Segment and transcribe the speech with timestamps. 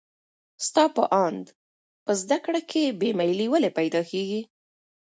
[0.67, 1.45] ستا په اند
[2.05, 4.41] په زده کړه کې بې میلي ولې پیدا کېږي؟